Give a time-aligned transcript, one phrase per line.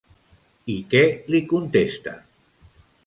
[0.75, 1.03] I què
[1.35, 2.15] li contesta?